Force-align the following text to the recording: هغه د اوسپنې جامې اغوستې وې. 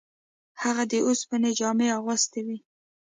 هغه 0.61 0.83
د 0.91 0.93
اوسپنې 1.07 1.51
جامې 1.59 1.87
اغوستې 1.97 2.41
وې. 2.45 2.57